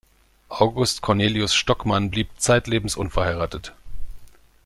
[0.49, 3.71] August Cornelius Stockmann blieb zeitlebens unverheiratet.